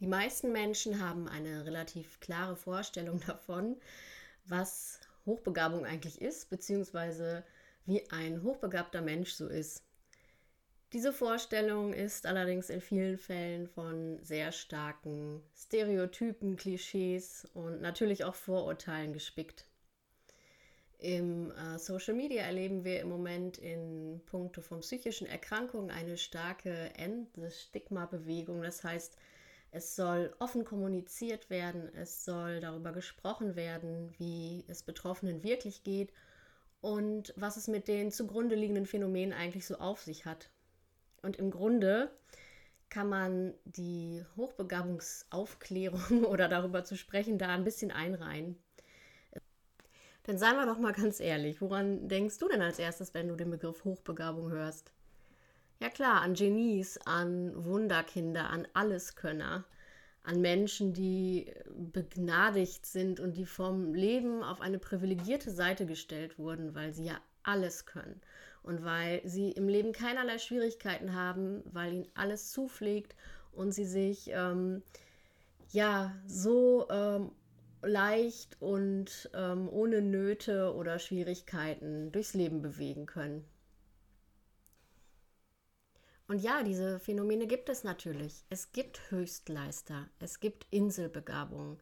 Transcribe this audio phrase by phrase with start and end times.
[0.00, 3.76] Die meisten Menschen haben eine relativ klare Vorstellung davon,
[4.46, 7.44] was Hochbegabung eigentlich ist, beziehungsweise
[7.84, 9.84] wie ein hochbegabter Mensch so ist.
[10.92, 18.34] Diese Vorstellung ist allerdings in vielen Fällen von sehr starken Stereotypen, Klischees und natürlich auch
[18.34, 19.66] Vorurteilen gespickt.
[20.98, 26.90] Im äh, Social Media erleben wir im Moment in puncto von psychischen Erkrankungen eine starke
[26.96, 28.62] End-Stigma-Bewegung.
[28.62, 29.16] Das heißt,
[29.72, 36.12] es soll offen kommuniziert werden, es soll darüber gesprochen werden, wie es Betroffenen wirklich geht
[36.80, 40.50] und was es mit den zugrunde liegenden Phänomenen eigentlich so auf sich hat.
[41.22, 42.10] Und im Grunde
[42.88, 48.58] kann man die Hochbegabungsaufklärung oder darüber zu sprechen da ein bisschen einreihen.
[50.26, 53.36] Denn seien wir doch mal ganz ehrlich, woran denkst du denn als erstes, wenn du
[53.36, 54.92] den Begriff Hochbegabung hörst?
[55.82, 59.64] Ja klar, an Genies, an Wunderkinder, an Alleskönner,
[60.22, 66.74] an Menschen, die begnadigt sind und die vom Leben auf eine privilegierte Seite gestellt wurden,
[66.74, 68.20] weil sie ja alles können
[68.62, 73.16] und weil sie im Leben keinerlei Schwierigkeiten haben, weil ihnen alles zufliegt
[73.52, 74.82] und sie sich ähm,
[75.72, 77.32] ja so ähm,
[77.80, 83.49] leicht und ähm, ohne Nöte oder Schwierigkeiten durchs Leben bewegen können.
[86.30, 88.44] Und ja, diese Phänomene gibt es natürlich.
[88.50, 91.80] Es gibt Höchstleister, es gibt Inselbegabungen,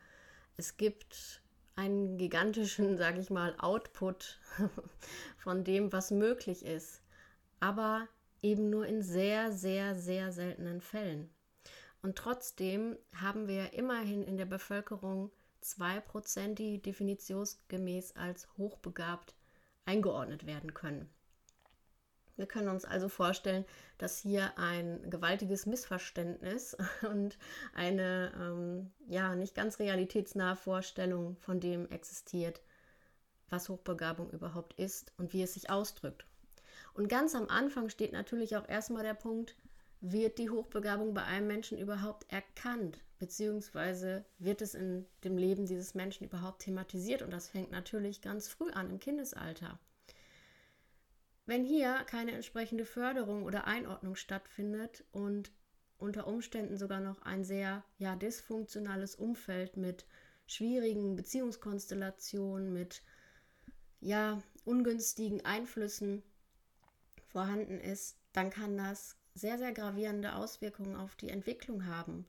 [0.56, 1.42] es gibt
[1.77, 4.40] einen gigantischen, sage ich mal, Output
[5.36, 7.02] von dem, was möglich ist,
[7.61, 8.08] aber
[8.40, 11.28] eben nur in sehr, sehr, sehr seltenen Fällen.
[12.00, 15.30] Und trotzdem haben wir immerhin in der Bevölkerung
[15.62, 19.34] 2%, die definitionsgemäß als hochbegabt
[19.84, 21.11] eingeordnet werden können.
[22.38, 23.64] Wir können uns also vorstellen,
[23.98, 26.76] dass hier ein gewaltiges Missverständnis
[27.10, 27.36] und
[27.74, 32.62] eine ähm, ja nicht ganz realitätsnahe Vorstellung von dem existiert,
[33.50, 36.26] was Hochbegabung überhaupt ist und wie es sich ausdrückt.
[36.94, 39.56] Und ganz am Anfang steht natürlich auch erstmal der Punkt,
[40.00, 45.94] wird die Hochbegabung bei einem Menschen überhaupt erkannt, beziehungsweise wird es in dem Leben dieses
[45.94, 47.22] Menschen überhaupt thematisiert?
[47.22, 49.80] Und das fängt natürlich ganz früh an, im Kindesalter.
[51.48, 55.51] Wenn hier keine entsprechende Förderung oder Einordnung stattfindet und
[55.97, 60.05] unter Umständen sogar noch ein sehr ja, dysfunktionales Umfeld mit
[60.47, 63.03] schwierigen Beziehungskonstellationen, mit
[64.01, 66.23] ja, ungünstigen Einflüssen
[67.25, 72.27] vorhanden ist, dann kann das sehr, sehr gravierende Auswirkungen auf die Entwicklung haben.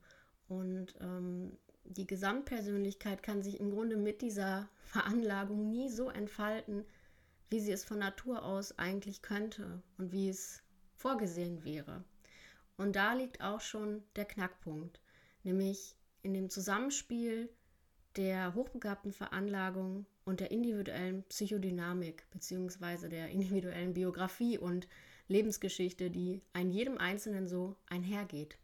[0.48, 6.86] Und ähm, die Gesamtpersönlichkeit kann sich im Grunde mit dieser Veranlagung nie so entfalten,
[7.50, 10.62] wie sie es von Natur aus eigentlich könnte und wie es
[10.94, 12.04] vorgesehen wäre.
[12.76, 15.00] Und da liegt auch schon der Knackpunkt,
[15.42, 17.50] nämlich in dem Zusammenspiel
[18.16, 23.08] der hochbegabten Veranlagung und der individuellen Psychodynamik bzw.
[23.08, 24.88] der individuellen Biografie und
[25.28, 28.58] Lebensgeschichte, die ein jedem Einzelnen so einhergeht.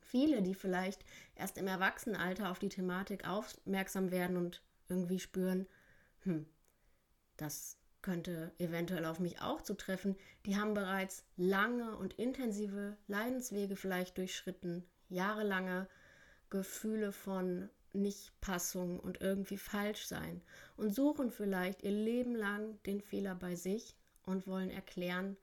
[0.00, 1.04] Viele, die vielleicht
[1.36, 5.66] erst im Erwachsenenalter auf die Thematik aufmerksam werden und irgendwie spüren,
[6.22, 6.46] hm,
[7.40, 14.18] das könnte eventuell auf mich auch zutreffen, die haben bereits lange und intensive Leidenswege vielleicht
[14.18, 15.88] durchschritten, jahrelange
[16.48, 20.40] Gefühle von Nichtpassung und irgendwie falsch sein
[20.76, 25.36] und suchen vielleicht ihr Leben lang den Fehler bei sich und wollen erklären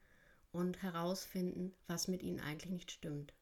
[0.52, 3.34] und herausfinden, was mit ihnen eigentlich nicht stimmt.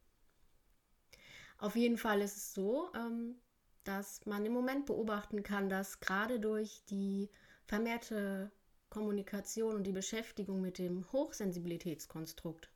[1.58, 3.36] Auf jeden Fall ist es so, ähm,
[3.84, 7.30] dass man im Moment beobachten kann, dass gerade durch die
[7.66, 8.52] vermehrte
[8.90, 12.70] Kommunikation und die Beschäftigung mit dem Hochsensibilitätskonstrukt,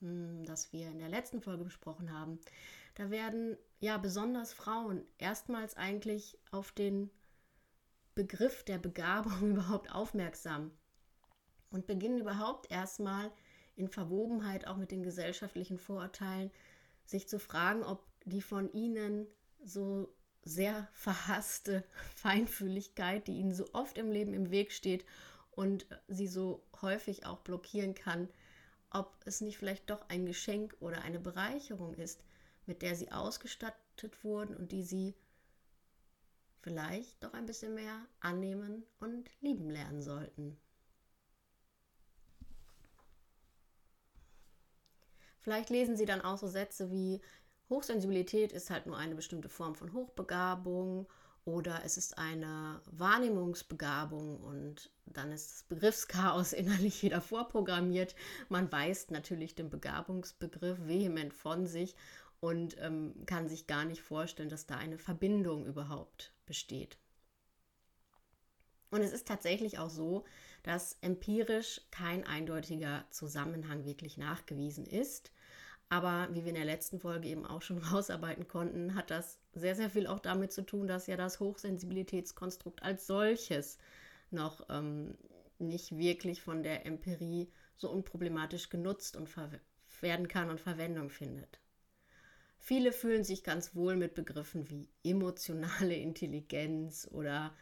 [0.00, 2.38] hm, das wir in der letzten Folge besprochen haben,
[2.94, 7.10] da werden ja besonders Frauen erstmals eigentlich auf den
[8.14, 10.70] Begriff der Begabung überhaupt aufmerksam
[11.70, 13.32] und beginnen überhaupt erstmal
[13.76, 16.52] in Verwobenheit auch mit den gesellschaftlichen Vorurteilen
[17.04, 19.26] sich zu fragen, ob die von ihnen
[19.64, 20.14] so
[20.44, 21.84] sehr verhasste
[22.16, 25.04] Feinfühligkeit, die ihnen so oft im Leben im Weg steht
[25.52, 28.28] und sie so häufig auch blockieren kann,
[28.90, 32.22] ob es nicht vielleicht doch ein Geschenk oder eine Bereicherung ist,
[32.66, 35.14] mit der sie ausgestattet wurden und die sie
[36.60, 40.58] vielleicht doch ein bisschen mehr annehmen und lieben lernen sollten.
[45.40, 47.20] Vielleicht lesen Sie dann auch so Sätze wie
[47.70, 51.06] Hochsensibilität ist halt nur eine bestimmte Form von Hochbegabung
[51.44, 58.14] oder es ist eine Wahrnehmungsbegabung und dann ist das Begriffschaos innerlich wieder vorprogrammiert.
[58.48, 61.94] Man weist natürlich den Begabungsbegriff vehement von sich
[62.40, 66.98] und ähm, kann sich gar nicht vorstellen, dass da eine Verbindung überhaupt besteht.
[68.90, 70.24] Und es ist tatsächlich auch so,
[70.62, 75.32] dass empirisch kein eindeutiger Zusammenhang wirklich nachgewiesen ist.
[75.94, 79.76] Aber wie wir in der letzten Folge eben auch schon rausarbeiten konnten, hat das sehr,
[79.76, 83.78] sehr viel auch damit zu tun, dass ja das Hochsensibilitätskonstrukt als solches
[84.32, 85.16] noch ähm,
[85.60, 89.28] nicht wirklich von der Empirie so unproblematisch genutzt und
[90.00, 91.60] werden kann und Verwendung findet.
[92.58, 97.54] Viele fühlen sich ganz wohl mit Begriffen wie emotionale Intelligenz oder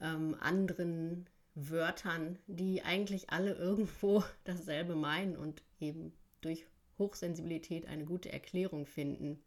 [0.00, 6.66] ähm, anderen Wörtern, die eigentlich alle irgendwo dasselbe meinen und eben durch
[6.98, 9.42] Hochsensibilität eine gute Erklärung finden.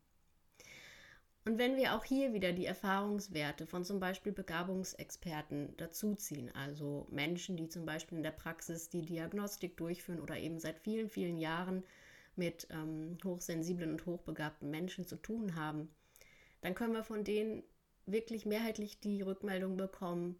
[1.44, 7.58] Und wenn wir auch hier wieder die Erfahrungswerte von zum Beispiel Begabungsexperten dazuziehen, also Menschen,
[7.58, 11.84] die zum Beispiel in der Praxis die Diagnostik durchführen oder eben seit vielen, vielen Jahren
[12.36, 15.90] mit ähm, hochsensiblen und hochbegabten Menschen zu tun haben,
[16.62, 17.64] dann können wir von denen
[18.06, 20.40] wirklich mehrheitlich die Rückmeldung bekommen,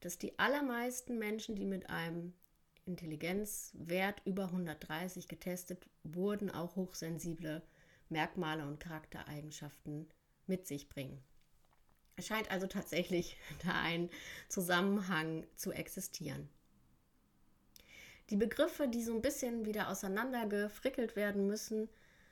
[0.00, 2.34] dass die allermeisten Menschen, die mit einem
[2.86, 7.62] Intelligenzwert über 130 getestet wurden, auch hochsensible
[8.08, 10.08] Merkmale und Charaktereigenschaften
[10.46, 11.22] mit sich bringen.
[12.16, 14.10] Es scheint also tatsächlich da ein
[14.48, 16.48] Zusammenhang zu existieren.
[18.30, 21.88] Die Begriffe, die so ein bisschen wieder auseinandergefrickelt werden müssen,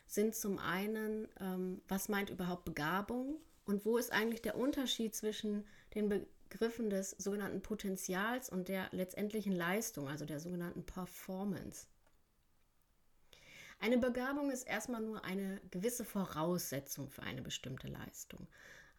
[0.06, 5.66] sind zum einen, ähm, was meint überhaupt Begabung und wo ist eigentlich der Unterschied zwischen
[5.94, 11.87] den Begriffen des sogenannten Potenzials und der letztendlichen Leistung, also der sogenannten Performance.
[13.81, 18.46] Eine Begabung ist erstmal nur eine gewisse Voraussetzung für eine bestimmte Leistung.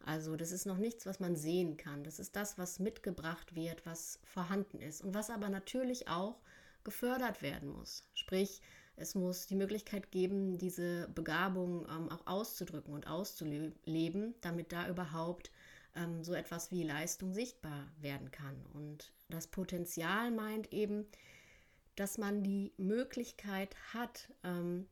[0.04, 2.02] Also das ist noch nichts, was man sehen kann.
[2.02, 6.40] Das ist das, was mitgebracht wird, was vorhanden ist und was aber natürlich auch
[6.82, 8.04] gefördert werden muss.
[8.14, 8.62] Sprich,
[8.96, 15.52] es muss die Möglichkeit geben, diese Begabung ähm, auch auszudrücken und auszuleben, damit da überhaupt
[15.96, 18.56] ähm, so etwas wie Leistung sichtbar werden kann.
[18.72, 21.06] Und das Potenzial meint eben,
[21.96, 24.86] dass man die Möglichkeit hat, ähm,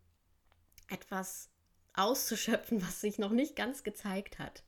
[0.88, 1.50] etwas
[1.94, 4.62] auszuschöpfen, was sich noch nicht ganz gezeigt hat.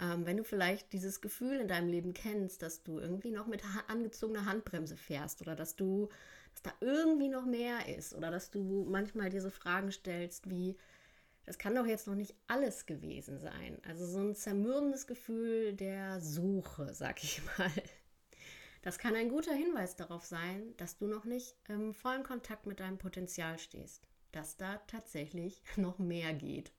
[0.00, 3.62] Ähm, wenn du vielleicht dieses Gefühl in deinem Leben kennst, dass du irgendwie noch mit
[3.88, 6.08] angezogener Handbremse fährst oder dass du,
[6.52, 10.76] dass da irgendwie noch mehr ist oder dass du manchmal diese Fragen stellst wie,
[11.48, 13.80] das kann doch jetzt noch nicht alles gewesen sein.
[13.88, 17.72] Also so ein zermürbendes Gefühl der Suche, sag ich mal.
[18.82, 22.80] Das kann ein guter Hinweis darauf sein, dass du noch nicht im vollen Kontakt mit
[22.80, 26.70] deinem Potenzial stehst, dass da tatsächlich noch mehr geht.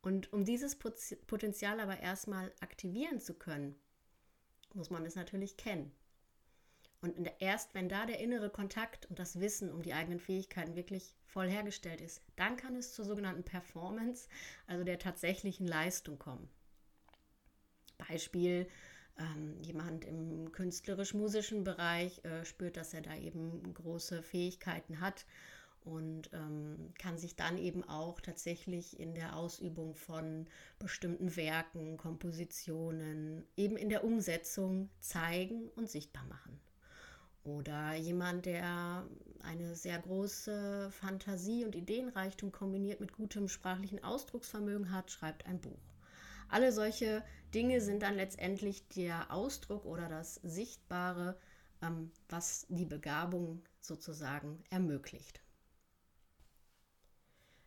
[0.00, 3.74] Und um dieses Potenzial aber erstmal aktivieren zu können,
[4.72, 5.92] muss man es natürlich kennen.
[7.04, 11.12] Und erst wenn da der innere Kontakt und das Wissen um die eigenen Fähigkeiten wirklich
[11.26, 14.26] voll hergestellt ist, dann kann es zur sogenannten Performance,
[14.66, 16.48] also der tatsächlichen Leistung kommen.
[17.98, 18.66] Beispiel,
[19.18, 25.26] ähm, jemand im künstlerisch-musischen Bereich äh, spürt, dass er da eben große Fähigkeiten hat
[25.82, 30.46] und ähm, kann sich dann eben auch tatsächlich in der Ausübung von
[30.78, 36.58] bestimmten Werken, Kompositionen, eben in der Umsetzung zeigen und sichtbar machen.
[37.44, 39.06] Oder jemand, der
[39.42, 45.94] eine sehr große Fantasie und Ideenreichtum kombiniert mit gutem sprachlichen Ausdrucksvermögen hat, schreibt ein Buch.
[46.48, 47.22] Alle solche
[47.52, 51.36] Dinge sind dann letztendlich der Ausdruck oder das Sichtbare,
[51.82, 55.40] ähm, was die Begabung sozusagen ermöglicht.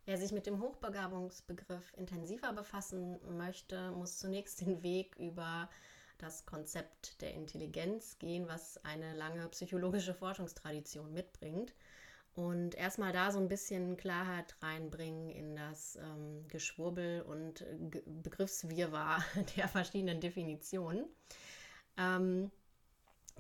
[0.06, 5.70] Wer sich mit dem Hochbegabungsbegriff intensiver befassen möchte, muss zunächst den Weg über
[6.18, 11.74] das Konzept der Intelligenz gehen, was eine lange psychologische Forschungstradition mitbringt
[12.38, 19.24] und erstmal da so ein bisschen Klarheit reinbringen in das ähm, Geschwurbel und Ge Begriffswirrwarr
[19.58, 21.06] der verschiedenen Definitionen.
[21.98, 22.52] Ähm,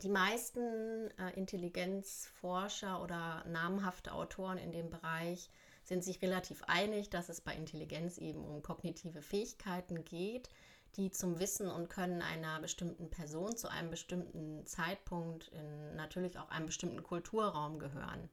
[0.02, 5.52] die meisten äh, Intelligenzforscher oder namhafte Autoren in dem Bereich
[5.84, 10.50] sind sich relativ einig, dass es bei Intelligenz eben um kognitive Fähigkeiten geht,
[10.98, 16.50] die zum Wissen und Können einer bestimmten Person zu einem bestimmten Zeitpunkt in natürlich auch
[16.50, 18.30] einem bestimmten Kulturraum gehören.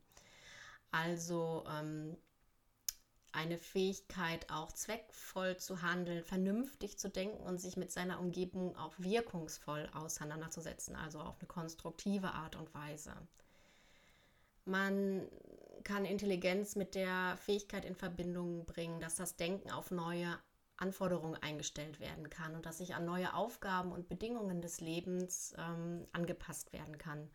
[0.91, 2.17] Also ähm,
[3.33, 8.95] eine Fähigkeit, auch zweckvoll zu handeln, vernünftig zu denken und sich mit seiner Umgebung auch
[8.97, 13.13] wirkungsvoll auseinanderzusetzen, also auf eine konstruktive Art und Weise.
[14.65, 15.29] Man
[15.83, 20.39] kann Intelligenz mit der Fähigkeit in Verbindung bringen, dass das Denken auf neue
[20.77, 26.07] Anforderungen eingestellt werden kann und dass sich an neue Aufgaben und Bedingungen des Lebens ähm,
[26.13, 27.31] angepasst werden kann.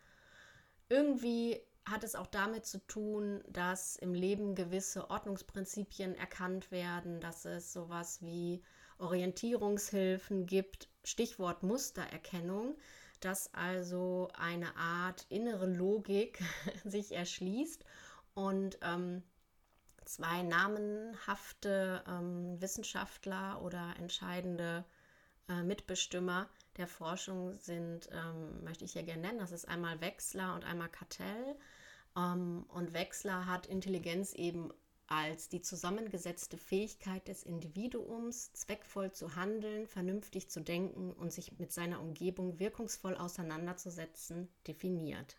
[0.88, 7.44] Irgendwie hat es auch damit zu tun, dass im Leben gewisse Ordnungsprinzipien erkannt werden, dass
[7.44, 8.62] es sowas wie
[8.98, 12.76] Orientierungshilfen gibt, Stichwort Mustererkennung,
[13.20, 16.42] dass also eine Art innere Logik
[16.84, 17.84] sich erschließt
[18.34, 19.22] und ähm,
[20.10, 24.84] zwei namenhafte ähm, Wissenschaftler oder entscheidende
[25.48, 29.38] äh, Mitbestimmer der Forschung sind, ähm, möchte ich hier gerne nennen.
[29.38, 31.56] Das ist einmal Wechsler und einmal Kartell.
[32.16, 34.72] Ähm, und Wechsler hat Intelligenz eben
[35.06, 41.72] als die zusammengesetzte Fähigkeit des Individuums, zweckvoll zu handeln, vernünftig zu denken und sich mit
[41.72, 45.36] seiner Umgebung wirkungsvoll auseinanderzusetzen, definiert.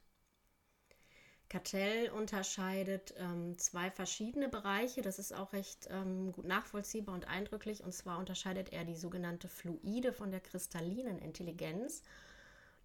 [1.51, 5.01] Cartell unterscheidet ähm, zwei verschiedene Bereiche.
[5.01, 7.83] Das ist auch recht ähm, gut nachvollziehbar und eindrücklich.
[7.83, 12.03] Und zwar unterscheidet er die sogenannte fluide von der kristallinen Intelligenz.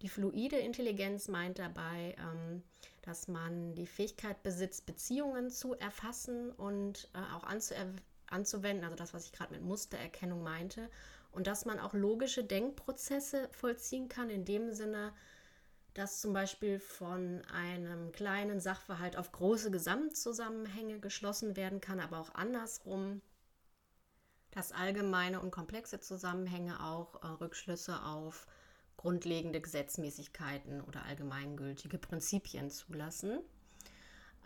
[0.01, 2.61] Die fluide Intelligenz meint dabei, ähm,
[3.03, 7.45] dass man die Fähigkeit besitzt, Beziehungen zu erfassen und äh, auch
[8.27, 10.89] anzuwenden, also das, was ich gerade mit Mustererkennung meinte,
[11.31, 15.13] und dass man auch logische Denkprozesse vollziehen kann, in dem Sinne,
[15.97, 22.35] dass zum Beispiel von einem kleinen Sachverhalt auf große Gesamtzusammenhänge geschlossen werden kann, aber auch
[22.35, 23.21] andersrum,
[24.51, 28.45] dass allgemeine und komplexe Zusammenhänge auch äh, Rückschlüsse auf
[28.95, 33.39] grundlegende Gesetzmäßigkeiten oder allgemeingültige Prinzipien zulassen.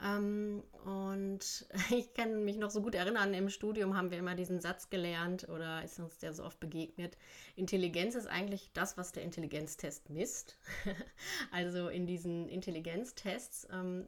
[0.03, 4.59] Ähm, und ich kann mich noch so gut erinnern, im Studium haben wir immer diesen
[4.59, 7.17] Satz gelernt oder ist uns der so oft begegnet.
[7.55, 10.57] Intelligenz ist eigentlich das, was der Intelligenztest misst.
[11.51, 14.07] also in diesen Intelligenztests, ähm,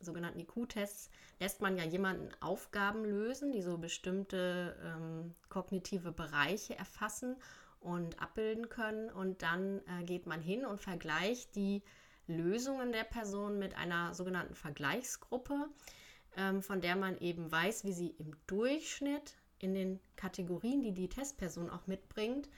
[0.00, 7.36] sogenannten IQ-Tests, lässt man ja jemanden Aufgaben lösen, die so bestimmte ähm, kognitive Bereiche erfassen
[7.80, 9.10] und abbilden können.
[9.10, 11.82] Und dann äh, geht man hin und vergleicht die
[12.28, 15.68] Lösungen der Person mit einer sogenannten Vergleichsgruppe,
[16.36, 21.08] ähm, von der man eben weiß, wie sie im Durchschnitt in den Kategorien, die die
[21.08, 22.48] Testperson auch mitbringt,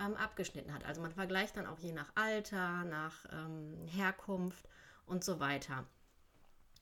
[0.00, 0.84] ähm, abgeschnitten hat.
[0.84, 4.68] Also man vergleicht dann auch je nach Alter, nach ähm, Herkunft
[5.06, 5.86] und so weiter.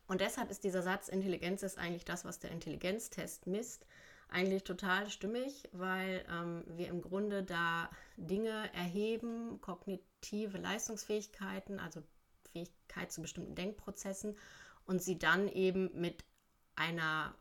[0.07, 3.87] Und deshalb ist dieser Satz, Intelligenz ist eigentlich das, was der Intelligenztest misst,
[4.29, 12.03] eigentlich total stimmig, weil ähm, wir im Grunde da Dinge erheben, kognitive Leistungsfähigkeiten, also
[12.55, 14.37] Fähigkeit zu bestimmten Denkprozessen
[14.87, 16.25] und sie dann eben mit
[16.77, 17.35] einer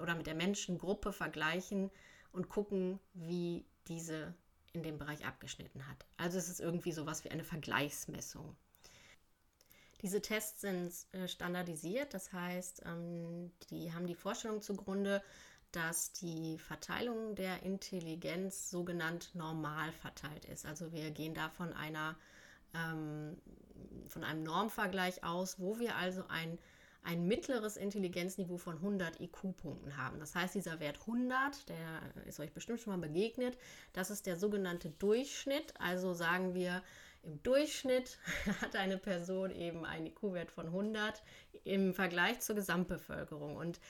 [0.00, 1.90] oder mit der Menschengruppe vergleichen
[2.32, 4.34] und gucken, wie diese
[4.72, 6.06] in dem Bereich abgeschnitten hat.
[6.18, 8.54] Also es ist irgendwie sowas wie eine Vergleichsmessung.
[10.02, 15.22] Diese Tests sind äh, standardisiert, das heißt, ähm, die haben die Vorstellung zugrunde,
[15.72, 20.64] dass die Verteilung der Intelligenz sogenannt normal verteilt ist.
[20.64, 22.16] Also wir gehen da von einer
[22.74, 23.36] ähm,
[24.08, 26.58] von einem Normvergleich aus, wo wir also ein,
[27.02, 30.18] ein mittleres Intelligenzniveau von 100 IQ-Punkten haben.
[30.18, 33.58] Das heißt, dieser Wert 100, der ist euch bestimmt schon mal begegnet,
[33.92, 35.74] das ist der sogenannte Durchschnitt.
[35.78, 36.82] Also sagen wir,
[37.22, 38.18] im Durchschnitt
[38.60, 41.22] hat eine Person eben einen IQ-Wert von 100
[41.64, 43.56] im Vergleich zur Gesamtbevölkerung.
[43.56, 43.80] Und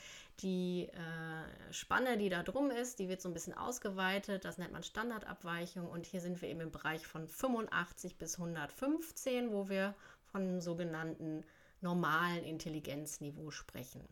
[0.40, 4.44] die äh, Spanne, die da drum ist, die wird so ein bisschen ausgeweitet.
[4.44, 5.88] Das nennt man Standardabweichung.
[5.88, 9.94] Und hier sind wir eben im Bereich von 85 bis 115, wo wir
[10.30, 11.44] von einem sogenannten
[11.80, 14.02] normalen Intelligenzniveau sprechen.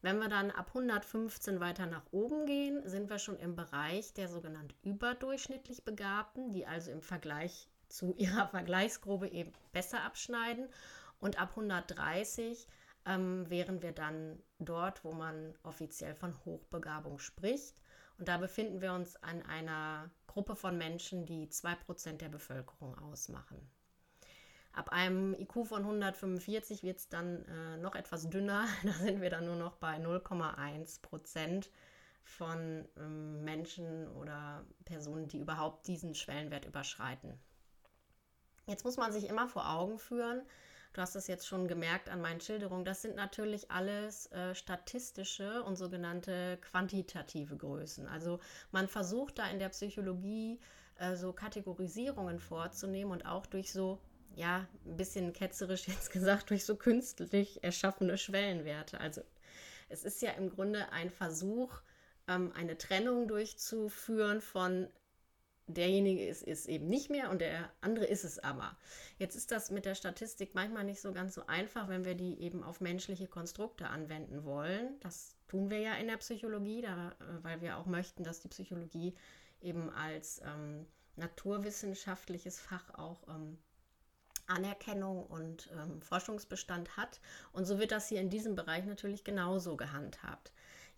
[0.00, 4.28] Wenn wir dann ab 115 weiter nach oben gehen, sind wir schon im Bereich der
[4.28, 10.68] sogenannten überdurchschnittlich Begabten, die also im Vergleich zu ihrer Vergleichsgruppe eben besser abschneiden.
[11.20, 12.66] Und ab 130
[13.06, 17.80] ähm, wären wir dann dort, wo man offiziell von Hochbegabung spricht.
[18.18, 23.58] Und da befinden wir uns an einer Gruppe von Menschen, die 2% der Bevölkerung ausmachen.
[24.72, 28.66] Ab einem IQ von 145 wird es dann äh, noch etwas dünner.
[28.84, 31.70] Da sind wir dann nur noch bei 0,1 Prozent
[32.24, 37.38] von ähm, Menschen oder Personen, die überhaupt diesen Schwellenwert überschreiten.
[38.66, 40.42] Jetzt muss man sich immer vor Augen führen,
[40.92, 45.62] du hast es jetzt schon gemerkt an meinen Schilderungen, das sind natürlich alles äh, statistische
[45.64, 48.06] und sogenannte quantitative Größen.
[48.08, 50.60] Also man versucht da in der Psychologie
[50.98, 53.98] äh, so Kategorisierungen vorzunehmen und auch durch so
[54.34, 59.00] ja, ein bisschen ketzerisch jetzt gesagt, durch so künstlich erschaffene Schwellenwerte.
[59.00, 59.22] Also
[59.88, 61.80] es ist ja im Grunde ein Versuch,
[62.28, 64.88] ähm, eine Trennung durchzuführen von
[65.66, 68.76] derjenige ist, ist eben nicht mehr und der andere ist es aber.
[69.18, 72.40] Jetzt ist das mit der Statistik manchmal nicht so ganz so einfach, wenn wir die
[72.40, 74.98] eben auf menschliche Konstrukte anwenden wollen.
[75.00, 78.48] Das tun wir ja in der Psychologie, da, äh, weil wir auch möchten, dass die
[78.48, 79.14] Psychologie
[79.60, 83.58] eben als ähm, naturwissenschaftliches Fach auch ähm,
[84.46, 87.20] Anerkennung und ähm, Forschungsbestand hat.
[87.52, 90.52] Und so wird das hier in diesem Bereich natürlich genauso gehandhabt.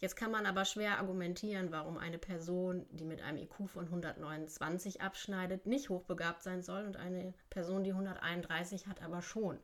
[0.04, 5.00] Jetzt kann man aber schwer argumentieren, warum eine Person, die mit einem IQ von 129
[5.00, 9.58] abschneidet, nicht hochbegabt sein soll und eine Person, die 131 hat, aber schon.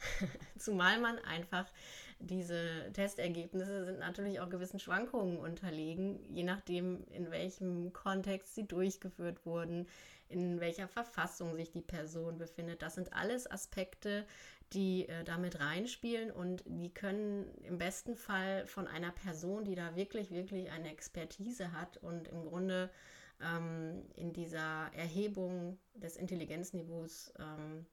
[0.58, 1.70] Zumal man einfach
[2.18, 9.46] diese Testergebnisse sind natürlich auch gewissen Schwankungen unterlegen, je nachdem, in welchem Kontext sie durchgeführt
[9.46, 9.86] wurden,
[10.28, 12.82] in welcher Verfassung sich die Person befindet.
[12.82, 14.26] Das sind alles Aspekte,
[14.72, 19.94] die äh, damit reinspielen und die können im besten Fall von einer Person, die da
[19.94, 22.90] wirklich, wirklich eine Expertise hat und im Grunde
[23.40, 27.86] ähm, in dieser Erhebung des Intelligenzniveaus ähm,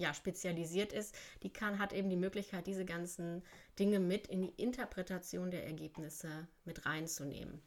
[0.00, 3.42] ja, spezialisiert ist, die kann, hat eben die Möglichkeit, diese ganzen
[3.78, 7.60] Dinge mit in die Interpretation der Ergebnisse mit reinzunehmen.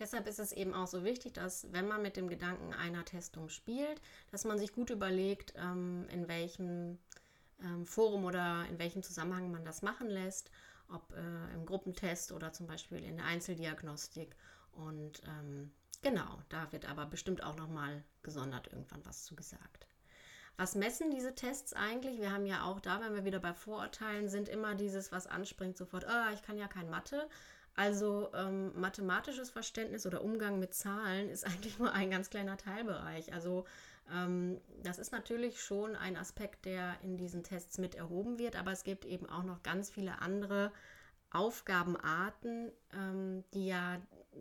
[0.00, 3.50] Deshalb ist es eben auch so wichtig, dass wenn man mit dem Gedanken einer Testung
[3.50, 4.00] spielt,
[4.32, 6.98] dass man sich gut überlegt, ähm, in welchem
[7.62, 10.50] ähm, Forum oder in welchem Zusammenhang man das machen lässt,
[10.88, 14.34] ob äh, im Gruppentest oder zum Beispiel in der Einzeldiagnostik.
[14.72, 19.86] Und ähm, genau, da wird aber bestimmt auch nochmal gesondert irgendwann was zu gesagt.
[20.56, 22.20] Was messen diese Tests eigentlich?
[22.20, 25.76] Wir haben ja auch da, wenn wir wieder bei Vorurteilen sind, immer dieses, was anspringt,
[25.76, 27.28] sofort, oh, ich kann ja kein Mathe.
[27.80, 33.32] Also ähm, mathematisches Verständnis oder Umgang mit Zahlen ist eigentlich nur ein ganz kleiner Teilbereich.
[33.32, 33.64] Also
[34.12, 38.70] ähm, das ist natürlich schon ein Aspekt, der in diesen Tests mit erhoben wird, aber
[38.70, 40.72] es gibt eben auch noch ganz viele andere
[41.30, 43.98] Aufgabenarten, ähm, die ja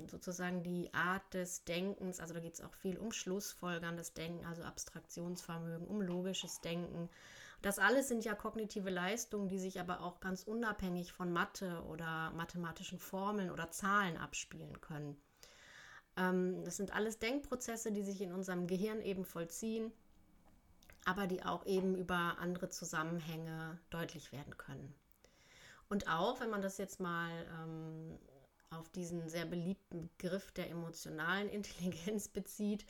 [0.08, 4.63] sozusagen die Art des Denkens, also da geht es auch viel um schlussfolgerndes Denken, also
[4.63, 7.10] Abstraktionsvermögen, um logisches Denken,
[7.62, 12.32] das alles sind ja kognitive Leistungen, die sich aber auch ganz unabhängig von Mathe oder
[12.32, 15.22] mathematischen Formeln oder Zahlen abspielen können.
[16.17, 19.91] Ähm, das sind alles Denkprozesse, die sich in unserem Gehirn eben vollziehen,
[21.06, 24.93] aber die auch eben über andere Zusammenhänge deutlich werden können.
[25.89, 28.19] Und auch, wenn man das jetzt mal ähm,
[28.69, 32.86] auf diesen sehr beliebten Begriff der emotionalen Intelligenz bezieht,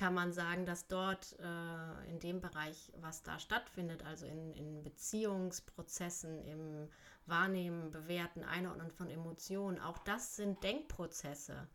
[0.00, 4.82] kann man sagen, dass dort äh, in dem Bereich, was da stattfindet, also in, in
[4.82, 6.88] Beziehungsprozessen, im
[7.26, 11.68] Wahrnehmen, Bewerten, Einordnen von Emotionen, auch das sind Denkprozesse,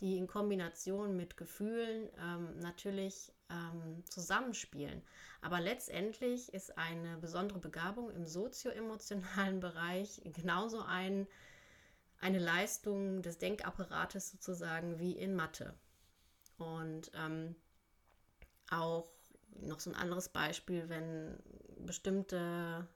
[0.00, 5.02] die in Kombination mit Gefühlen ähm, natürlich ähm, zusammenspielen.
[5.42, 11.26] Aber letztendlich ist eine besondere Begabung im sozioemotionalen Bereich genauso ein,
[12.22, 15.74] eine Leistung des Denkapparates sozusagen wie in Mathe.
[16.56, 17.54] Und ähm,
[18.70, 19.10] auch
[19.60, 21.38] noch so ein anderes Beispiel, wenn
[21.78, 22.86] bestimmte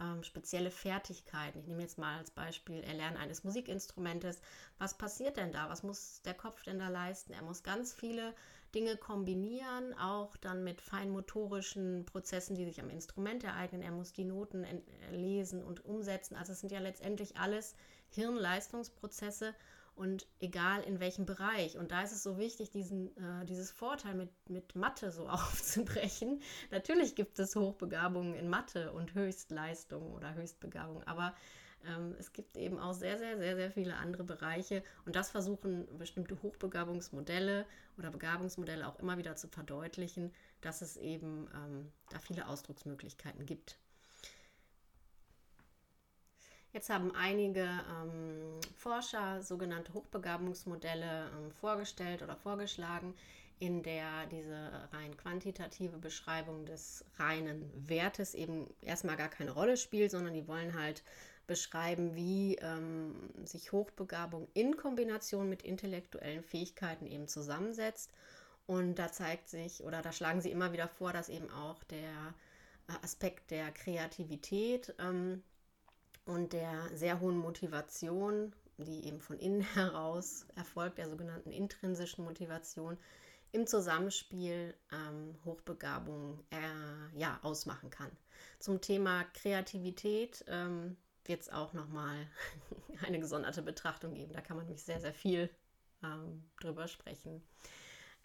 [0.00, 4.40] ähm, spezielle Fertigkeiten, ich nehme jetzt mal als Beispiel Erlernen eines Musikinstrumentes,
[4.78, 5.68] was passiert denn da?
[5.68, 7.32] Was muss der Kopf denn da leisten?
[7.32, 8.34] Er muss ganz viele
[8.74, 13.82] Dinge kombinieren, auch dann mit feinmotorischen Prozessen, die sich am Instrument ereignen.
[13.82, 14.66] Er muss die Noten
[15.10, 16.36] lesen und umsetzen.
[16.36, 17.74] Also es sind ja letztendlich alles
[18.10, 19.54] Hirnleistungsprozesse
[19.98, 21.76] und egal in welchem Bereich.
[21.76, 26.40] Und da ist es so wichtig, diesen, äh, dieses Vorteil mit, mit Mathe so aufzubrechen.
[26.70, 31.34] Natürlich gibt es Hochbegabungen in Mathe und Höchstleistungen oder Höchstbegabung, aber
[31.86, 35.86] ähm, es gibt eben auch sehr, sehr, sehr, sehr viele andere Bereiche und das versuchen
[35.98, 42.48] bestimmte Hochbegabungsmodelle oder Begabungsmodelle auch immer wieder zu verdeutlichen, dass es eben ähm, da viele
[42.48, 43.78] Ausdrucksmöglichkeiten gibt.
[46.72, 53.14] Jetzt haben einige ähm, Forscher sogenannte Hochbegabungsmodelle ähm, vorgestellt oder vorgeschlagen,
[53.58, 60.10] in der diese rein quantitative Beschreibung des reinen Wertes eben erstmal gar keine Rolle spielt,
[60.10, 61.02] sondern die wollen halt
[61.46, 68.12] beschreiben, wie ähm, sich Hochbegabung in Kombination mit intellektuellen Fähigkeiten eben zusammensetzt.
[68.66, 72.34] Und da zeigt sich oder da schlagen sie immer wieder vor, dass eben auch der
[72.88, 75.42] äh, Aspekt der Kreativität ähm,
[76.28, 82.98] und der sehr hohen Motivation, die eben von innen heraus erfolgt, der sogenannten intrinsischen Motivation,
[83.50, 88.10] im Zusammenspiel ähm, Hochbegabung äh, ja, ausmachen kann.
[88.58, 92.26] Zum Thema Kreativität ähm, wird es auch nochmal
[93.06, 94.34] eine gesonderte Betrachtung geben.
[94.34, 95.48] Da kann man nämlich sehr, sehr viel
[96.02, 97.42] ähm, drüber sprechen.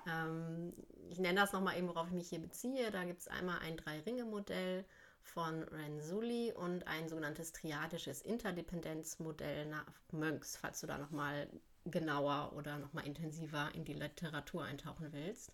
[0.06, 0.74] Ähm,
[1.08, 2.92] ich nenne das nochmal eben, worauf ich mich hier beziehe.
[2.92, 4.84] Da gibt es einmal ein Drei-Ringe-Modell
[5.24, 11.50] von Renzulli und ein sogenanntes triadisches Interdependenzmodell nach Mönks, falls du da nochmal
[11.86, 15.52] genauer oder nochmal intensiver in die Literatur eintauchen willst.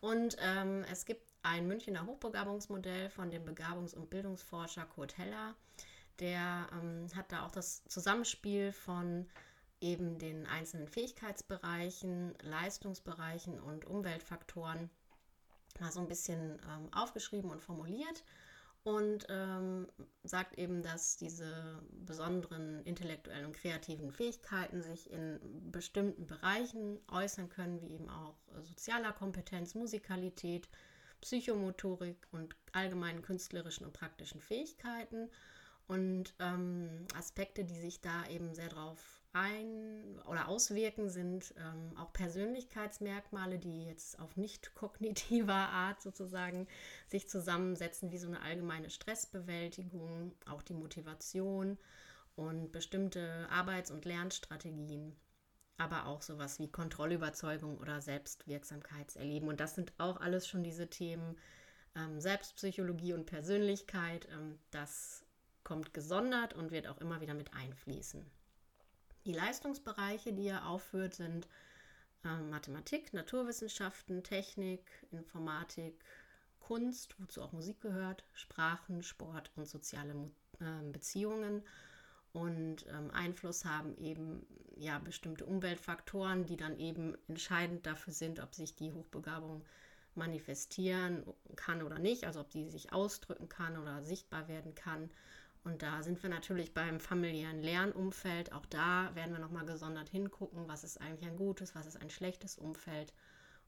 [0.00, 5.54] Und ähm, es gibt ein Münchner Hochbegabungsmodell von dem Begabungs- und Bildungsforscher Kurt Heller.
[6.18, 9.26] Der ähm, hat da auch das Zusammenspiel von
[9.80, 14.90] eben den einzelnen Fähigkeitsbereichen, Leistungsbereichen und Umweltfaktoren
[15.80, 18.24] mal so ein bisschen ähm, aufgeschrieben und formuliert
[18.82, 19.86] und ähm,
[20.24, 25.38] sagt eben, dass diese besonderen intellektuellen und kreativen Fähigkeiten sich in
[25.70, 30.68] bestimmten Bereichen äußern können, wie eben auch sozialer Kompetenz, Musikalität,
[31.20, 35.30] Psychomotorik und allgemeinen künstlerischen und praktischen Fähigkeiten.
[35.86, 42.12] Und ähm, Aspekte, die sich da eben sehr drauf ein oder auswirken, sind ähm, auch
[42.12, 46.66] Persönlichkeitsmerkmale, die jetzt auf nicht kognitiver Art sozusagen
[47.08, 51.78] sich zusammensetzen, wie so eine allgemeine Stressbewältigung, auch die Motivation
[52.36, 55.16] und bestimmte Arbeits- und Lernstrategien,
[55.78, 59.48] aber auch sowas wie Kontrollüberzeugung oder Selbstwirksamkeitserleben.
[59.48, 61.38] Und das sind auch alles schon diese Themen
[61.94, 64.28] ähm, Selbstpsychologie und Persönlichkeit.
[64.32, 65.24] Ähm, das
[65.62, 68.39] kommt gesondert und wird auch immer wieder mit einfließen.
[69.26, 71.46] Die Leistungsbereiche, die er aufführt, sind
[72.24, 74.80] äh, Mathematik, Naturwissenschaften, Technik,
[75.10, 76.02] Informatik,
[76.60, 80.14] Kunst, wozu auch Musik gehört, Sprachen, Sport und soziale
[80.60, 81.62] äh, Beziehungen.
[82.32, 88.54] Und ähm, Einfluss haben eben ja bestimmte Umweltfaktoren, die dann eben entscheidend dafür sind, ob
[88.54, 89.64] sich die Hochbegabung
[90.14, 91.24] manifestieren
[91.56, 95.10] kann oder nicht, also ob die sich ausdrücken kann oder sichtbar werden kann.
[95.62, 98.52] Und da sind wir natürlich beim familiären Lernumfeld.
[98.52, 102.10] Auch da werden wir nochmal gesondert hingucken, was ist eigentlich ein gutes, was ist ein
[102.10, 103.12] schlechtes Umfeld.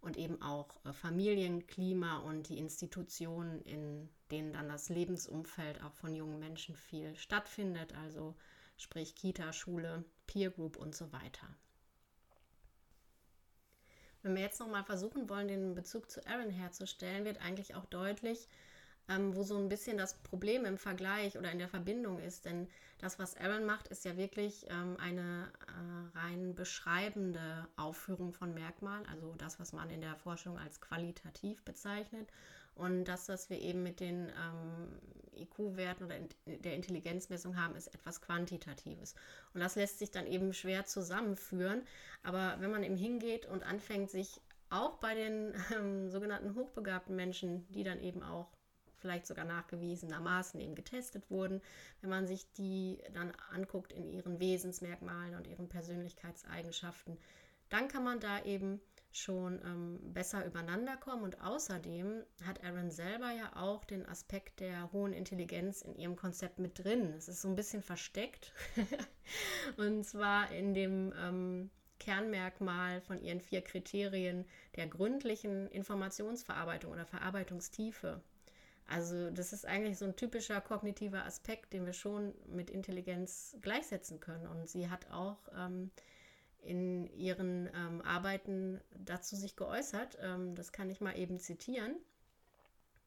[0.00, 6.14] Und eben auch äh, Familienklima und die Institutionen, in denen dann das Lebensumfeld auch von
[6.14, 7.94] jungen Menschen viel stattfindet.
[7.94, 8.34] Also
[8.78, 11.46] sprich Kita, Schule, Peer Group und so weiter.
[14.22, 18.48] Wenn wir jetzt nochmal versuchen wollen, den Bezug zu Aaron herzustellen, wird eigentlich auch deutlich,
[19.08, 22.44] ähm, wo so ein bisschen das Problem im Vergleich oder in der Verbindung ist.
[22.44, 28.54] Denn das, was Aaron macht, ist ja wirklich ähm, eine äh, rein beschreibende Aufführung von
[28.54, 32.28] Merkmalen, also das, was man in der Forschung als qualitativ bezeichnet.
[32.74, 34.98] Und das, was wir eben mit den ähm,
[35.36, 39.14] IQ-Werten oder in der Intelligenzmessung haben, ist etwas Quantitatives.
[39.52, 41.82] Und das lässt sich dann eben schwer zusammenführen.
[42.22, 47.66] Aber wenn man eben hingeht und anfängt, sich auch bei den ähm, sogenannten hochbegabten Menschen,
[47.72, 48.48] die dann eben auch
[49.02, 51.60] vielleicht sogar nachgewiesenermaßen eben getestet wurden,
[52.00, 57.18] wenn man sich die dann anguckt in ihren Wesensmerkmalen und ihren Persönlichkeitseigenschaften,
[57.68, 58.80] dann kann man da eben
[59.12, 61.22] schon ähm, besser übereinander kommen.
[61.22, 66.58] Und außerdem hat Aaron selber ja auch den Aspekt der hohen Intelligenz in ihrem Konzept
[66.58, 67.12] mit drin.
[67.16, 68.52] Es ist so ein bisschen versteckt.
[69.76, 71.70] und zwar in dem ähm,
[72.02, 74.44] Kernmerkmal von ihren vier Kriterien
[74.76, 78.20] der gründlichen Informationsverarbeitung oder Verarbeitungstiefe.
[78.88, 84.20] Also das ist eigentlich so ein typischer kognitiver Aspekt, den wir schon mit Intelligenz gleichsetzen
[84.20, 84.46] können.
[84.46, 85.90] Und sie hat auch ähm,
[86.60, 90.18] in ihren ähm, Arbeiten dazu sich geäußert.
[90.20, 91.96] Ähm, das kann ich mal eben zitieren.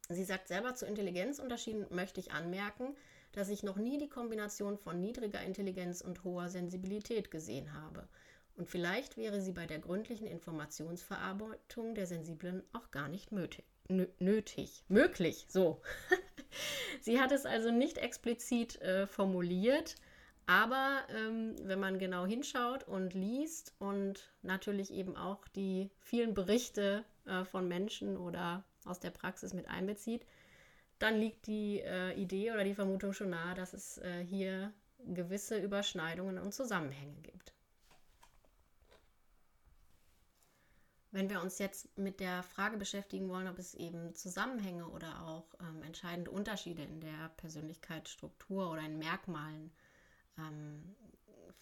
[0.10, 2.96] Sie sagt selber zu Intelligenzunterschieden möchte ich anmerken,
[3.32, 8.08] dass ich noch nie die Kombination von niedriger Intelligenz und hoher Sensibilität gesehen habe.
[8.56, 14.84] Und vielleicht wäre sie bei der gründlichen Informationsverarbeitung der Sensiblen auch gar nicht nötig nötig,
[14.88, 15.82] möglich, so.
[17.02, 19.96] Sie hat es also nicht explizit äh, formuliert,
[20.48, 27.04] aber ähm, wenn man genau hinschaut und liest und natürlich eben auch die vielen Berichte
[27.26, 30.26] äh, von Menschen oder aus der Praxis mit einbezieht,
[31.00, 35.58] dann liegt die äh, Idee oder die Vermutung schon nahe, dass es äh, hier gewisse
[35.58, 37.55] Überschneidungen und Zusammenhänge gibt.
[41.16, 45.46] Wenn wir uns jetzt mit der Frage beschäftigen wollen, ob es eben Zusammenhänge oder auch
[45.62, 49.72] ähm, entscheidende Unterschiede in der Persönlichkeitsstruktur oder in Merkmalen
[50.38, 50.94] ähm,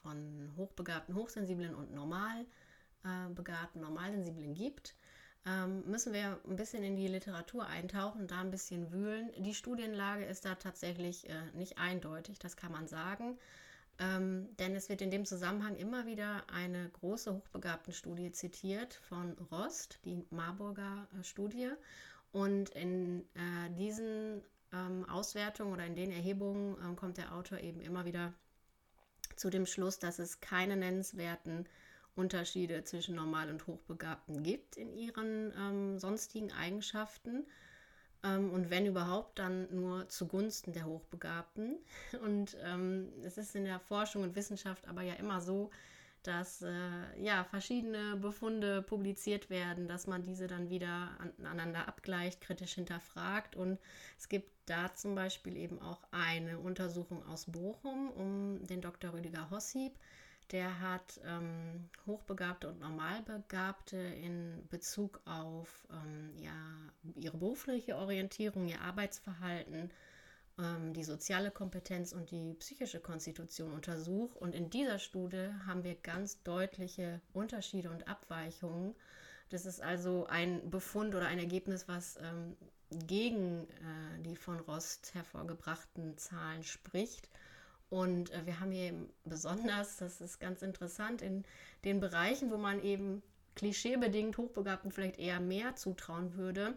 [0.02, 4.96] von hochbegabten, hochsensiblen und normalbegabten, äh, normalsensiblen gibt,
[5.46, 9.30] ähm, müssen wir ein bisschen in die Literatur eintauchen, da ein bisschen wühlen.
[9.38, 13.38] Die Studienlage ist da tatsächlich äh, nicht eindeutig, das kann man sagen.
[14.00, 20.00] Ähm, denn es wird in dem Zusammenhang immer wieder eine große Hochbegabten-Studie zitiert von Rost,
[20.06, 21.70] die Marburger äh, Studie.
[22.32, 24.42] Und in äh, diesen
[24.74, 28.34] ähm, Auswertungen oder in den Erhebungen äh, kommt der Autor eben immer wieder
[29.36, 31.68] zu dem Schluss, dass es keine nennenswerten
[32.16, 37.46] Unterschiede zwischen Normal- und Hochbegabten gibt in ihren ähm, sonstigen Eigenschaften.
[38.24, 41.78] Ähm, und wenn überhaupt, dann nur zugunsten der Hochbegabten.
[42.24, 45.72] Und ähm, es ist in der Forschung und Wissenschaft aber ja immer so,
[46.24, 46.72] dass äh,
[47.22, 53.58] ja, verschiedene Befunde publiziert werden, dass man diese dann wieder aneinander abgleicht, kritisch hinterfragt.
[53.58, 53.78] Und
[54.18, 59.14] es gibt da zum Beispiel eben auch eine Untersuchung aus Bochum um den Dr.
[59.14, 59.92] Rüdiger Hossieb.
[60.52, 66.54] Der hat ähm, Hochbegabte und Normalbegabte in Bezug auf ähm, ja,
[67.16, 69.92] ihre berufliche Orientierung, ihr Arbeitsverhalten
[70.60, 74.38] ähm, die soziale Kompetenz und die psychische Konstitution untersucht.
[74.38, 78.96] Und in dieser Studie haben wir ganz deutliche Unterschiede und Abweichungen.
[79.50, 82.56] Das ist also ein Befund oder ein Ergebnis, was ähm,
[83.08, 87.30] gegen äh, die von Rost hervorgebrachten Zahlen spricht.
[87.94, 88.92] Und äh, wir haben hier
[89.24, 91.44] besonders, das ist ganz interessant, in
[91.86, 93.22] den Bereichen, wo man eben
[93.54, 96.74] klischeebedingt Hochbegabten vielleicht eher mehr zutrauen würde,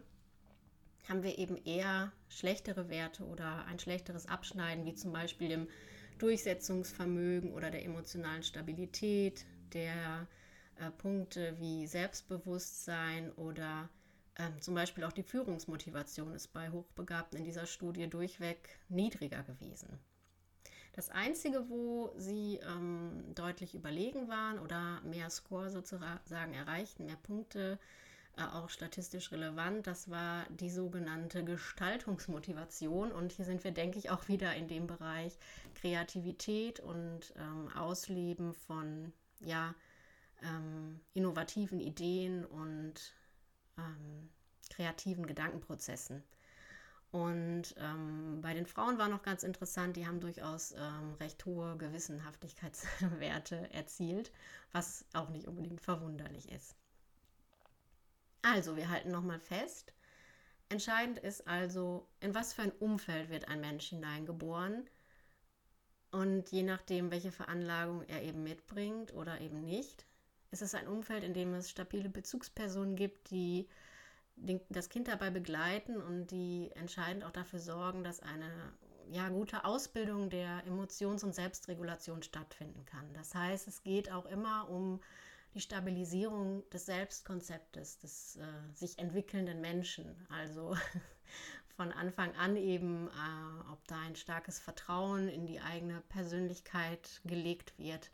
[1.08, 5.68] haben wir eben eher schlechtere Werte oder ein schlechteres Abschneiden, wie zum Beispiel dem
[6.18, 10.28] Durchsetzungsvermögen oder der emotionalen Stabilität, der
[10.78, 13.88] äh, Punkte wie Selbstbewusstsein oder
[14.38, 19.98] ähm, zum Beispiel auch die Führungsmotivation ist bei Hochbegabten in dieser Studie durchweg niedriger gewesen.
[20.96, 27.78] Das Einzige, wo sie ähm, deutlich überlegen waren oder mehr Score sozusagen erreichten, mehr Punkte,
[28.38, 29.86] äh, auch statistisch relevant.
[29.86, 33.12] Das war die sogenannte Gestaltungsmotivation.
[33.12, 35.36] Und hier sind wir, denke ich, auch wieder in dem Bereich
[35.74, 39.74] Kreativität und ähm, Ausleben von ja,
[40.42, 43.12] ähm, innovativen Ideen und
[43.76, 44.30] ähm,
[44.70, 46.22] kreativen Gedankenprozessen.
[47.12, 51.76] Und ähm, bei den Frauen war noch ganz interessant, die haben durchaus ähm, recht hohe
[51.76, 54.32] Gewissenhaftigkeitswerte erzielt,
[54.72, 56.74] was auch nicht unbedingt verwunderlich ist.
[58.42, 59.92] Also, wir halten nochmal fest.
[60.68, 64.88] Entscheidend ist also, in was für ein Umfeld wird ein Mensch hineingeboren.
[66.10, 70.06] Und je nachdem, welche Veranlagung er eben mitbringt oder eben nicht,
[70.50, 73.68] ist es ein Umfeld, in dem es stabile Bezugspersonen gibt, die
[74.68, 78.50] das Kind dabei begleiten und die entscheidend auch dafür sorgen, dass eine
[79.10, 83.12] ja, gute Ausbildung der Emotions- und Selbstregulation stattfinden kann.
[83.14, 85.00] Das heißt, es geht auch immer um
[85.54, 88.42] die Stabilisierung des Selbstkonzeptes, des äh,
[88.74, 90.26] sich entwickelnden Menschen.
[90.28, 90.76] Also
[91.76, 97.78] von Anfang an eben, äh, ob da ein starkes Vertrauen in die eigene Persönlichkeit gelegt
[97.78, 98.10] wird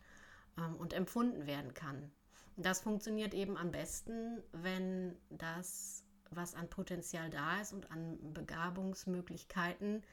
[0.57, 2.11] ähm, und empfunden werden kann.
[2.55, 6.03] Das funktioniert eben am besten, wenn das,
[6.35, 10.03] was an Potenzial da ist und an Begabungsmöglichkeiten,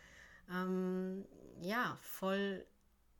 [0.50, 1.24] ähm,
[1.60, 2.66] ja, voll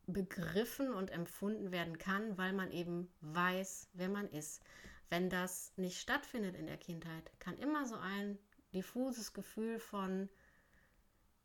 [0.07, 4.63] begriffen und empfunden werden kann, weil man eben weiß, wer man ist.
[5.09, 8.39] Wenn das nicht stattfindet in der Kindheit, kann immer so ein
[8.73, 10.29] diffuses Gefühl von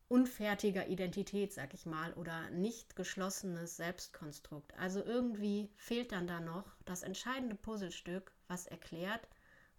[0.08, 4.72] unfertiger Identität, sag ich mal, oder nicht geschlossenes Selbstkonstrukt.
[4.78, 9.28] Also irgendwie fehlt dann da noch das entscheidende Puzzlestück, was erklärt,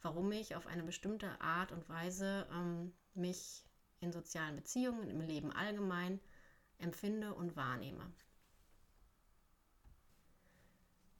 [0.02, 3.66] warum ich auf eine bestimmte Art und Weise ähm, mich
[4.00, 6.20] in sozialen Beziehungen, im Leben allgemein
[6.78, 8.12] empfinde und wahrnehme.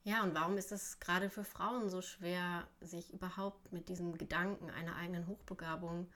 [0.04, 4.70] Ja, und warum ist es gerade für Frauen so schwer, sich überhaupt mit diesem Gedanken
[4.70, 6.08] einer eigenen Hochbegabung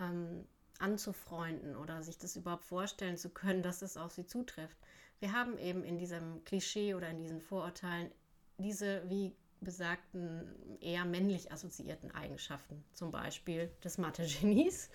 [0.00, 0.44] ähm,
[0.80, 4.76] anzufreunden oder sich das überhaupt vorstellen zu können, dass es auf sie zutrifft?
[5.20, 8.10] Wir haben eben in diesem Klischee oder in diesen Vorurteilen
[8.56, 14.90] diese, wie besagten, eher männlich assoziierten Eigenschaften, zum Beispiel des Mathe-Genies,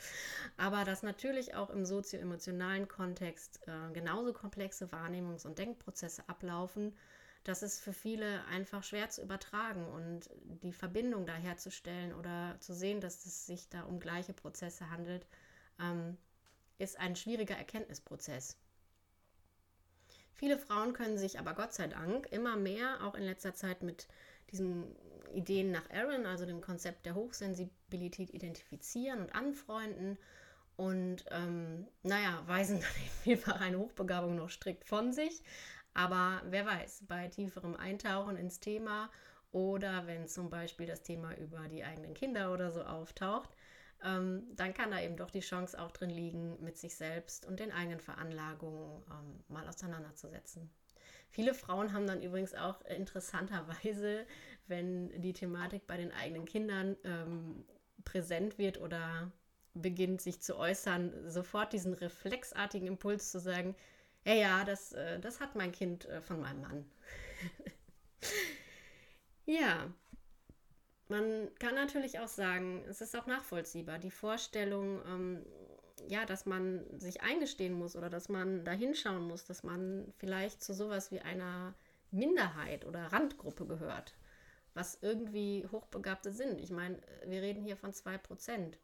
[0.57, 6.93] aber dass natürlich auch im sozioemotionalen Kontext äh, genauso komplexe Wahrnehmungs- und Denkprozesse ablaufen
[7.43, 10.29] das ist für viele einfach schwer zu übertragen und
[10.63, 15.25] die Verbindung da herzustellen oder zu sehen, dass es sich da um gleiche Prozesse handelt,
[15.79, 16.17] ähm,
[16.77, 18.57] ist ein schwieriger Erkenntnisprozess.
[20.31, 24.07] Viele Frauen können sich aber Gott sei Dank immer mehr, auch in letzter Zeit mit
[24.53, 24.95] diesen
[25.33, 30.17] Ideen nach Aaron, also dem Konzept der Hochsensibilität, identifizieren und anfreunden
[30.77, 32.89] und ähm, naja, weisen dann
[33.23, 35.43] vielfach eine Hochbegabung noch strikt von sich,
[35.93, 39.09] aber wer weiß, bei tieferem Eintauchen ins Thema
[39.51, 43.49] oder wenn zum Beispiel das Thema über die eigenen Kinder oder so auftaucht,
[44.03, 47.59] ähm, dann kann da eben doch die Chance auch drin liegen, mit sich selbst und
[47.59, 50.69] den eigenen Veranlagungen ähm, mal auseinanderzusetzen.
[51.33, 54.27] Viele Frauen haben dann übrigens auch interessanterweise,
[54.67, 57.65] wenn die Thematik bei den eigenen Kindern ähm,
[58.03, 59.31] präsent wird oder
[59.73, 63.75] beginnt sich zu äußern, sofort diesen reflexartigen Impuls zu sagen,
[64.25, 66.85] ja, ja, das, äh, das hat mein Kind äh, von meinem Mann.
[69.47, 69.91] ja,
[71.07, 73.97] man kann natürlich auch sagen, es ist auch nachvollziehbar.
[73.97, 75.45] Die Vorstellung, ähm,
[76.07, 80.63] ja, dass man sich eingestehen muss oder dass man da hinschauen muss, dass man vielleicht
[80.63, 81.73] zu sowas wie einer
[82.11, 84.13] Minderheit oder Randgruppe gehört,
[84.73, 86.59] was irgendwie Hochbegabte sind.
[86.59, 88.77] Ich meine, wir reden hier von 2%.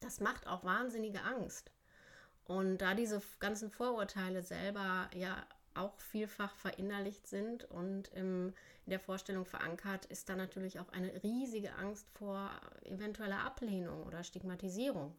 [0.00, 1.70] Das macht auch wahnsinnige Angst.
[2.44, 8.52] Und da diese ganzen Vorurteile selber ja auch vielfach verinnerlicht sind und im,
[8.84, 12.50] in der Vorstellung verankert, ist da natürlich auch eine riesige Angst vor
[12.82, 15.16] eventueller Ablehnung oder Stigmatisierung.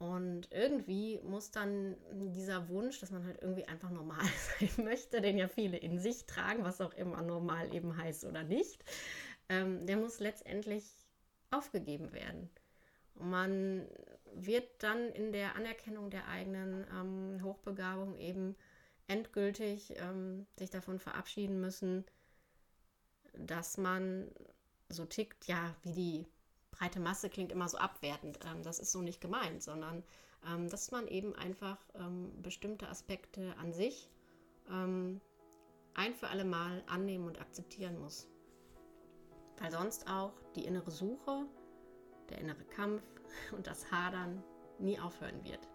[0.00, 1.94] Und irgendwie muss dann
[2.32, 4.24] dieser Wunsch, dass man halt irgendwie einfach normal
[4.58, 8.42] sein möchte, den ja viele in sich tragen, was auch immer normal eben heißt oder
[8.42, 8.82] nicht,
[9.50, 10.86] ähm, der muss letztendlich
[11.50, 12.48] aufgegeben werden.
[13.16, 13.86] Und man
[14.32, 18.56] wird dann in der Anerkennung der eigenen ähm, Hochbegabung eben
[19.06, 22.06] endgültig ähm, sich davon verabschieden müssen,
[23.34, 24.30] dass man
[24.88, 26.26] so tickt, ja, wie die
[26.80, 28.38] breite Masse klingt immer so abwertend.
[28.46, 30.02] Ähm, das ist so nicht gemeint, sondern
[30.48, 34.10] ähm, dass man eben einfach ähm, bestimmte Aspekte an sich
[34.70, 35.20] ähm,
[35.94, 38.26] ein für alle Mal annehmen und akzeptieren muss.
[39.58, 41.44] Weil sonst auch die innere Suche,
[42.30, 43.02] der innere Kampf
[43.52, 44.42] und das Hadern
[44.78, 45.68] nie aufhören wird.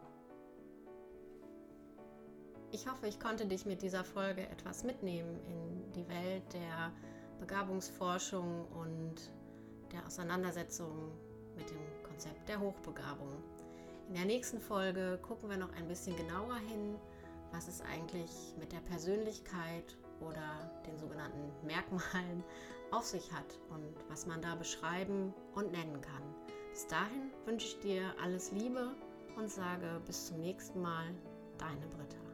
[2.71, 6.91] Ich hoffe, ich konnte dich mit dieser Folge etwas mitnehmen in die Welt der
[7.39, 9.31] Begabungsforschung und
[9.95, 11.11] der Auseinandersetzung
[11.57, 13.31] mit dem Konzept der Hochbegabung.
[14.09, 16.95] In der nächsten Folge gucken wir noch ein bisschen genauer hin,
[17.51, 22.43] was es eigentlich mit der Persönlichkeit oder den sogenannten Merkmalen
[22.91, 26.23] auf sich hat und was man da beschreiben und nennen kann.
[26.71, 28.91] Bis dahin wünsche ich dir alles Liebe
[29.37, 31.05] und sage bis zum nächsten Mal,
[31.57, 32.24] deine Britta.